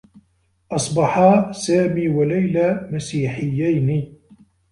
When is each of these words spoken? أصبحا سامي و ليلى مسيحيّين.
أصبحا 0.71 1.51
سامي 1.51 2.09
و 2.09 2.23
ليلى 2.23 2.87
مسيحيّين. 2.91 4.17